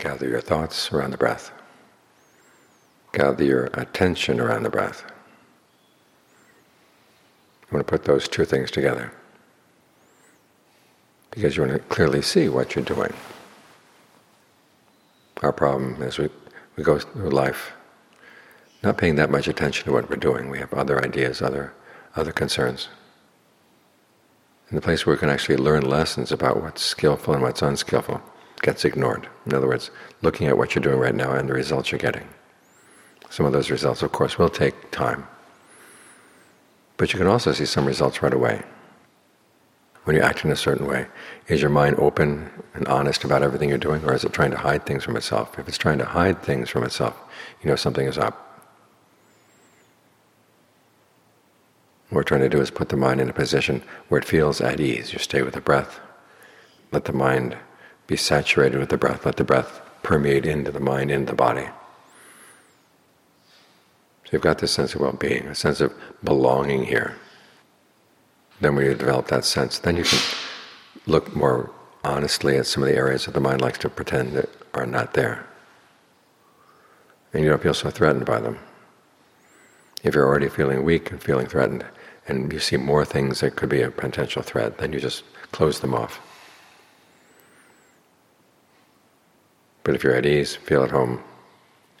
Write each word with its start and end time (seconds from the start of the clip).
Gather 0.00 0.26
your 0.26 0.40
thoughts 0.40 0.90
around 0.92 1.10
the 1.10 1.18
breath. 1.18 1.52
Gather 3.12 3.44
your 3.44 3.66
attention 3.74 4.40
around 4.40 4.62
the 4.62 4.70
breath. 4.70 5.04
You 7.62 7.76
want 7.76 7.86
to 7.86 7.90
put 7.90 8.04
those 8.04 8.26
two 8.26 8.46
things 8.46 8.70
together 8.70 9.12
because 11.30 11.54
you 11.54 11.62
want 11.62 11.74
to 11.74 11.80
clearly 11.80 12.22
see 12.22 12.48
what 12.48 12.74
you're 12.74 12.84
doing. 12.84 13.12
Our 15.42 15.52
problem 15.52 16.02
is 16.02 16.16
we, 16.16 16.30
we 16.76 16.82
go 16.82 16.98
through 16.98 17.28
life 17.28 17.72
not 18.82 18.96
paying 18.96 19.16
that 19.16 19.30
much 19.30 19.48
attention 19.48 19.84
to 19.84 19.92
what 19.92 20.08
we're 20.08 20.16
doing. 20.16 20.48
We 20.48 20.60
have 20.60 20.72
other 20.72 21.04
ideas, 21.04 21.42
other, 21.42 21.74
other 22.16 22.32
concerns. 22.32 22.88
And 24.70 24.78
the 24.78 24.82
place 24.82 25.04
where 25.04 25.14
we 25.14 25.20
can 25.20 25.28
actually 25.28 25.58
learn 25.58 25.82
lessons 25.82 26.32
about 26.32 26.62
what's 26.62 26.80
skillful 26.80 27.34
and 27.34 27.42
what's 27.42 27.60
unskillful 27.60 28.22
gets 28.62 28.84
ignored. 28.84 29.28
In 29.46 29.54
other 29.54 29.66
words, 29.66 29.90
looking 30.22 30.46
at 30.46 30.56
what 30.56 30.74
you're 30.74 30.82
doing 30.82 30.98
right 30.98 31.14
now 31.14 31.32
and 31.32 31.48
the 31.48 31.54
results 31.54 31.90
you're 31.90 31.98
getting. 31.98 32.28
Some 33.30 33.46
of 33.46 33.52
those 33.52 33.70
results, 33.70 34.02
of 34.02 34.12
course, 34.12 34.38
will 34.38 34.48
take 34.48 34.90
time. 34.90 35.26
But 36.96 37.12
you 37.12 37.18
can 37.18 37.28
also 37.28 37.52
see 37.52 37.64
some 37.64 37.86
results 37.86 38.22
right 38.22 38.34
away. 38.34 38.62
When 40.04 40.16
you 40.16 40.22
act 40.22 40.44
in 40.44 40.50
a 40.50 40.56
certain 40.56 40.86
way, 40.86 41.06
is 41.46 41.60
your 41.60 41.70
mind 41.70 41.96
open 41.98 42.50
and 42.74 42.86
honest 42.88 43.24
about 43.24 43.42
everything 43.42 43.68
you're 43.68 43.78
doing, 43.78 44.04
or 44.04 44.14
is 44.14 44.24
it 44.24 44.32
trying 44.32 44.50
to 44.50 44.56
hide 44.56 44.84
things 44.84 45.04
from 45.04 45.16
itself? 45.16 45.58
If 45.58 45.68
it's 45.68 45.78
trying 45.78 45.98
to 45.98 46.04
hide 46.04 46.42
things 46.42 46.68
from 46.68 46.82
itself, 46.82 47.16
you 47.62 47.70
know 47.70 47.76
something 47.76 48.06
is 48.06 48.18
up. 48.18 48.46
What 52.08 52.16
we're 52.16 52.22
trying 52.24 52.40
to 52.40 52.48
do 52.48 52.60
is 52.60 52.70
put 52.70 52.88
the 52.88 52.96
mind 52.96 53.20
in 53.20 53.30
a 53.30 53.32
position 53.32 53.82
where 54.08 54.18
it 54.18 54.24
feels 54.24 54.60
at 54.60 54.80
ease. 54.80 55.12
You 55.12 55.20
stay 55.20 55.42
with 55.42 55.54
the 55.54 55.60
breath. 55.60 56.00
Let 56.90 57.04
the 57.04 57.12
mind 57.12 57.56
be 58.10 58.16
saturated 58.16 58.76
with 58.76 58.88
the 58.88 58.98
breath. 58.98 59.24
Let 59.24 59.36
the 59.36 59.44
breath 59.44 59.80
permeate 60.02 60.44
into 60.44 60.72
the 60.72 60.80
mind, 60.80 61.12
into 61.12 61.30
the 61.30 61.36
body. 61.36 61.68
So 64.24 64.30
you've 64.32 64.42
got 64.42 64.58
this 64.58 64.72
sense 64.72 64.96
of 64.96 65.00
well-being, 65.00 65.46
a 65.46 65.54
sense 65.54 65.80
of 65.80 65.94
belonging 66.24 66.86
here. 66.86 67.14
Then 68.60 68.74
when 68.74 68.84
you 68.84 68.94
develop 68.94 69.28
that 69.28 69.44
sense, 69.44 69.78
then 69.78 69.96
you 69.96 70.02
can 70.02 70.18
look 71.06 71.36
more 71.36 71.70
honestly 72.02 72.56
at 72.56 72.66
some 72.66 72.82
of 72.82 72.88
the 72.88 72.96
areas 72.96 73.26
that 73.26 73.32
the 73.34 73.40
mind 73.40 73.60
likes 73.60 73.78
to 73.78 73.88
pretend 73.88 74.32
that 74.32 74.50
are 74.74 74.86
not 74.86 75.14
there. 75.14 75.46
And 77.32 77.44
you 77.44 77.50
don't 77.50 77.62
feel 77.62 77.74
so 77.74 77.90
threatened 77.90 78.26
by 78.26 78.40
them. 78.40 78.58
If 80.02 80.16
you're 80.16 80.26
already 80.26 80.48
feeling 80.48 80.82
weak 80.82 81.12
and 81.12 81.22
feeling 81.22 81.46
threatened, 81.46 81.84
and 82.26 82.52
you 82.52 82.58
see 82.58 82.76
more 82.76 83.04
things 83.04 83.38
that 83.38 83.54
could 83.54 83.68
be 83.68 83.82
a 83.82 83.90
potential 83.90 84.42
threat, 84.42 84.78
then 84.78 84.92
you 84.92 84.98
just 84.98 85.22
close 85.52 85.78
them 85.78 85.94
off. 85.94 86.20
But 89.82 89.94
if 89.94 90.04
you're 90.04 90.14
at 90.14 90.26
ease, 90.26 90.56
feel 90.56 90.84
at 90.84 90.90
home, 90.90 91.22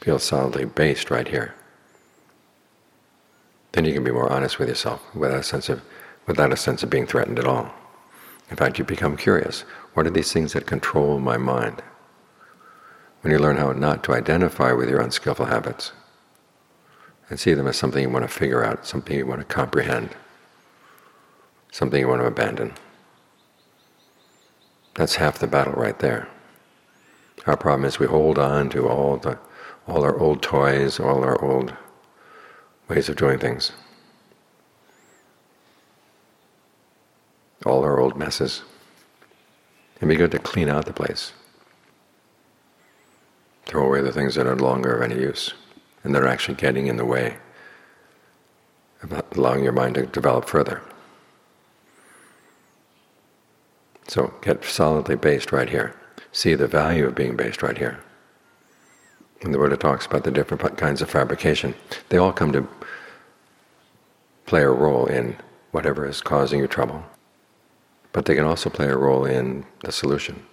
feel 0.00 0.18
solidly 0.18 0.64
based 0.64 1.10
right 1.10 1.26
here, 1.26 1.54
then 3.72 3.84
you 3.84 3.92
can 3.92 4.04
be 4.04 4.12
more 4.12 4.30
honest 4.30 4.58
with 4.58 4.68
yourself 4.68 5.02
without 5.14 5.40
a 5.40 5.42
sense 5.42 5.68
of, 5.68 5.82
without 6.26 6.52
a 6.52 6.56
sense 6.56 6.82
of 6.82 6.90
being 6.90 7.06
threatened 7.06 7.38
at 7.38 7.46
all. 7.46 7.72
In 8.50 8.56
fact, 8.56 8.78
you 8.78 8.84
become 8.84 9.16
curious. 9.16 9.62
What 9.94 10.06
are 10.06 10.10
these 10.10 10.32
things 10.32 10.52
that 10.52 10.66
control 10.66 11.18
my 11.18 11.36
mind? 11.36 11.82
When 13.22 13.32
you 13.32 13.38
learn 13.38 13.56
how 13.56 13.72
not 13.72 14.04
to 14.04 14.12
identify 14.12 14.72
with 14.72 14.88
your 14.88 15.00
unskillful 15.00 15.46
habits, 15.46 15.92
and 17.30 17.40
see 17.40 17.54
them 17.54 17.66
as 17.66 17.76
something 17.76 18.02
you 18.02 18.10
want 18.10 18.24
to 18.24 18.28
figure 18.28 18.64
out, 18.64 18.86
something 18.86 19.16
you 19.16 19.26
want 19.26 19.40
to 19.40 19.46
comprehend, 19.46 20.10
something 21.72 21.98
you 21.98 22.08
want 22.08 22.20
to 22.20 22.26
abandon. 22.26 22.74
That's 24.94 25.16
half 25.16 25.38
the 25.38 25.46
battle 25.46 25.72
right 25.72 25.98
there. 25.98 26.28
Our 27.46 27.56
problem 27.56 27.84
is 27.84 27.98
we 27.98 28.06
hold 28.06 28.38
on 28.38 28.70
to 28.70 28.88
all 28.88 29.16
the 29.18 29.38
all 29.86 30.02
our 30.02 30.18
old 30.18 30.42
toys, 30.42 30.98
all 30.98 31.22
our 31.22 31.42
old 31.44 31.74
ways 32.88 33.08
of 33.08 33.16
doing 33.16 33.38
things, 33.38 33.72
all 37.66 37.84
our 37.84 38.00
old 38.00 38.16
messes. 38.16 38.62
It'd 39.96 40.08
be 40.08 40.16
good 40.16 40.32
to 40.32 40.38
clean 40.38 40.68
out 40.68 40.86
the 40.86 40.92
place. 40.92 41.32
Throw 43.66 43.86
away 43.86 44.00
the 44.00 44.12
things 44.12 44.34
that 44.34 44.46
are 44.46 44.56
no 44.56 44.64
longer 44.64 44.96
of 44.96 45.02
any 45.02 45.20
use 45.20 45.52
and 46.02 46.14
that 46.14 46.22
are 46.22 46.28
actually 46.28 46.56
getting 46.56 46.86
in 46.86 46.96
the 46.96 47.04
way 47.04 47.36
of 49.02 49.22
allowing 49.36 49.64
your 49.64 49.72
mind 49.72 49.96
to 49.96 50.06
develop 50.06 50.46
further. 50.46 50.82
So 54.08 54.34
get 54.42 54.64
solidly 54.64 55.16
based 55.16 55.52
right 55.52 55.68
here. 55.68 55.94
See 56.34 56.56
the 56.56 56.66
value 56.66 57.06
of 57.06 57.14
being 57.14 57.36
based 57.36 57.62
right 57.62 57.78
here. 57.78 58.00
When 59.42 59.52
the 59.52 59.58
Buddha 59.58 59.76
talks 59.76 60.04
about 60.04 60.24
the 60.24 60.32
different 60.32 60.76
kinds 60.76 61.00
of 61.00 61.08
fabrication, 61.08 61.76
they 62.08 62.16
all 62.16 62.32
come 62.32 62.50
to 62.50 62.66
play 64.44 64.62
a 64.62 64.68
role 64.68 65.06
in 65.06 65.36
whatever 65.70 66.04
is 66.04 66.20
causing 66.20 66.58
you 66.58 66.66
trouble. 66.66 67.04
But 68.12 68.24
they 68.24 68.34
can 68.34 68.46
also 68.46 68.68
play 68.68 68.88
a 68.88 68.96
role 68.96 69.24
in 69.24 69.64
the 69.84 69.92
solution. 69.92 70.44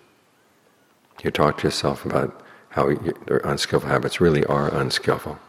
You 1.23 1.31
talk 1.31 1.57
to 1.57 1.63
yourself 1.63 2.05
about 2.05 2.45
how 2.69 2.89
your 2.89 3.41
unskillful 3.43 3.89
habits 3.89 4.21
really 4.21 4.45
are 4.45 4.71
unskillful. 4.71 5.39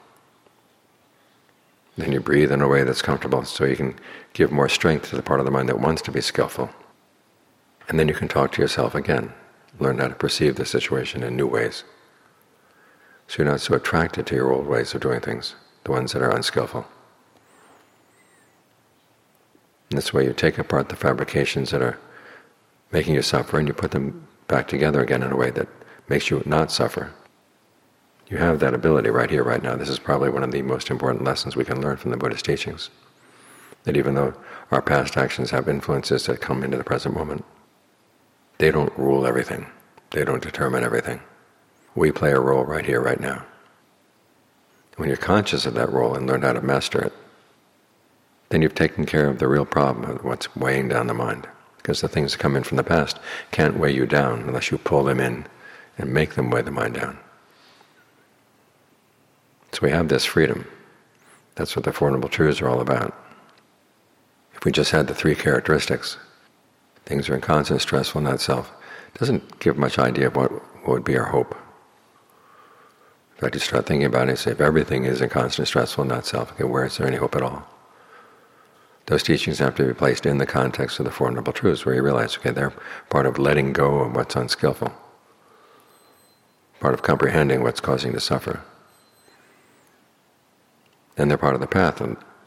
Then 1.99 2.11
you 2.11 2.21
breathe 2.21 2.53
in 2.53 2.63
a 2.63 2.69
way 2.69 2.85
that's 2.85 3.03
comfortable 3.03 3.45
so 3.45 3.67
you 3.67 3.77
can 3.77 3.97
give 4.33 4.51
more 4.51 4.71
strength 4.71 5.11
to 5.11 5.17
the 5.17 5.23
part 5.23 5.41
of 5.41 5.47
the 5.47 5.53
mind 5.53 5.69
that 5.69 5.79
wants 5.79 6.01
to 6.03 6.11
be 6.11 6.23
skillful. 6.23 6.71
And 7.87 8.01
then 8.01 8.09
you 8.09 8.15
can 8.15 8.29
talk 8.29 8.53
to 8.53 8.63
yourself 8.63 8.95
again, 8.95 9.35
learn 9.79 9.99
how 9.99 10.09
to 10.09 10.15
perceive 10.15 10.57
the 10.57 10.67
situation 10.67 11.23
in 11.23 11.37
new 11.37 11.47
ways. 11.47 11.85
So 13.27 13.43
you're 13.43 13.51
not 13.51 13.61
so 13.61 13.75
attracted 13.75 14.27
to 14.27 14.35
your 14.35 14.53
old 14.53 14.67
ways 14.67 14.95
of 14.95 15.01
doing 15.01 15.21
things, 15.21 15.55
the 15.85 15.93
ones 15.93 16.13
that 16.13 16.23
are 16.23 16.35
unskillful. 16.35 16.87
And 19.91 19.99
this 19.99 20.13
way 20.13 20.25
you 20.25 20.33
take 20.33 20.59
apart 20.59 20.89
the 20.89 20.97
fabrications 20.97 21.71
that 21.71 21.83
are 21.83 21.99
making 22.93 23.15
you 23.15 23.23
suffer 23.23 23.59
and 23.59 23.69
you 23.69 23.75
put 23.75 23.91
them 23.91 24.27
back 24.49 24.69
together 24.69 25.01
again 25.03 25.23
in 25.23 25.33
a 25.33 25.37
way 25.37 25.51
that 25.51 25.69
makes 26.09 26.31
you 26.31 26.43
not 26.45 26.71
suffer. 26.71 27.13
You 28.29 28.39
have 28.39 28.61
that 28.61 28.75
ability 28.75 29.11
right 29.11 29.31
here, 29.31 29.45
right 29.45 29.63
now. 29.63 29.77
This 29.77 29.89
is 29.89 29.99
probably 29.99 30.31
one 30.31 30.43
of 30.43 30.53
the 30.53 30.63
most 30.63 30.91
important 30.91 31.25
lessons 31.25 31.57
we 31.57 31.65
can 31.65 31.81
learn 31.81 31.97
from 31.99 32.11
the 32.11 32.17
Buddhist 32.17 32.45
teachings. 32.45 32.89
That 33.85 33.97
even 33.97 34.15
though 34.15 34.35
our 34.71 34.81
past 34.81 35.17
actions 35.17 35.51
have 35.51 35.69
influences 35.69 36.27
that 36.27 36.41
come 36.41 36.63
into 36.63 36.77
the 36.77 36.85
present 36.85 37.15
moment, 37.15 37.45
they 38.63 38.71
don't 38.71 38.97
rule 38.97 39.27
everything. 39.27 39.67
They 40.13 40.25
don't 40.25 40.41
determine 40.41 40.85
everything. 40.85 41.21
We 41.97 42.13
play 42.13 42.31
a 42.31 42.39
role 42.39 42.65
right 42.65 42.87
here, 42.87 43.01
right 43.01 43.19
now. 43.19 43.45
When 44.95 45.09
you're 45.09 45.19
conscious 45.19 45.67
of 45.67 45.75
that 45.75 45.93
role 45.93 46.15
and 46.15 46.29
learn 46.29 46.43
how 46.43 46.53
to 46.53 46.61
master 46.63 47.03
it, 47.03 47.13
then 48.51 48.63
you've 48.63 48.77
taken 48.77 49.05
care 49.05 49.29
of 49.29 49.41
the 49.41 49.49
real 49.49 49.65
problem 49.65 50.09
of 50.09 50.23
what's 50.23 50.55
weighing 50.55 50.89
down 50.91 51.09
the 51.09 51.13
mind. 51.13 51.49
Because 51.79 52.03
the 52.03 52.07
things 52.07 52.31
that 52.31 52.39
come 52.39 52.55
in 52.55 52.63
from 52.63 52.77
the 52.77 52.85
past 52.85 53.19
can't 53.51 53.79
weigh 53.79 53.91
you 53.91 54.07
down 54.07 54.43
unless 54.43 54.71
you 54.71 54.79
pull 54.79 55.03
them 55.03 55.19
in 55.19 55.45
and 55.99 56.15
make 56.15 56.37
them 56.37 56.49
weigh 56.49 56.63
the 56.63 56.71
mind 56.71 56.95
down. 56.95 57.19
So 59.73 59.81
we 59.83 59.91
have 59.91 60.07
this 60.07 60.25
freedom. 60.25 60.69
That's 61.57 61.75
what 61.75 61.85
the 61.85 61.93
Four 61.93 62.13
Noble 62.13 62.29
Truths 62.29 62.63
are 62.63 62.69
all 62.69 62.81
about. 62.81 63.13
If 64.55 64.65
we 64.65 64.71
just 64.71 64.93
had 64.93 65.09
the 65.09 65.17
three 65.17 65.35
characteristics, 65.35 66.17
things 67.07 67.29
are 67.29 67.35
inconstant 67.35 67.81
stressful, 67.81 68.21
not 68.21 68.41
self, 68.41 68.73
doesn't 69.19 69.61
give 69.61 69.77
much 69.77 69.99
idea 69.99 70.29
of 70.29 70.37
what, 70.37 70.51
what 70.51 70.89
would 70.89 71.05
be 71.05 71.17
our 71.17 71.27
hope. 71.27 71.57
In 73.35 73.41
fact, 73.41 73.55
you 73.55 73.61
start 73.61 73.87
thinking 73.87 74.07
about 74.07 74.29
it 74.29 74.31
and 74.31 74.39
say, 74.39 74.53
if 74.53 74.61
everything 74.61 75.05
is 75.05 75.21
inconstant 75.21 75.69
stressful, 75.69 76.05
not 76.05 76.27
self, 76.27 76.53
okay, 76.53 76.65
where 76.65 76.85
is 76.85 76.97
there 76.97 77.07
any 77.07 77.17
hope 77.17 77.35
at 77.35 77.43
all? 77.43 77.67
Those 79.07 79.25
teachings 79.25 79.59
have 79.59 79.75
to 79.77 79.85
be 79.85 79.95
placed 79.95 80.27
in 80.27 80.39
the 80.39 80.47
context 80.47 81.01
of 81.01 81.05
the 81.05 81.11
Four 81.11 81.31
Noble 81.33 81.53
Truths, 81.53 81.85
where 81.85 81.95
you 81.95 82.03
realize, 82.03 82.37
okay, 82.37 82.51
they're 82.51 82.73
part 83.11 83.27
of 83.27 83.39
letting 83.39 83.73
go 83.73 84.01
of 84.01 84.15
what's 84.15 84.37
unskillful 84.37 84.93
part 86.83 86.95
of 86.95 87.03
comprehending 87.03 87.63
what's 87.63 87.81
causing 87.81 88.11
the 88.11 88.21
suffer. 88.21 88.61
And 91.17 91.31
they're 91.31 91.39
part 91.39 91.55
of 91.55 91.61
the 91.61 91.69
path 91.69 92.03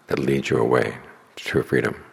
that 0.07 0.19
leads 0.19 0.49
you 0.49 0.57
away 0.57 0.97
to 1.37 1.43
true 1.43 1.63
freedom. 1.63 2.03